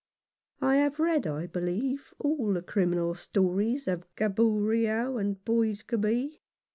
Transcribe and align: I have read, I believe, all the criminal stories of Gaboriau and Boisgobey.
I 0.61 0.77
have 0.77 0.99
read, 0.99 1.27
I 1.27 1.45
believe, 1.45 2.11
all 2.17 2.53
the 2.53 2.63
criminal 2.63 3.13
stories 3.13 3.87
of 3.87 4.07
Gaboriau 4.15 5.17
and 5.17 5.45
Boisgobey. 5.45 6.41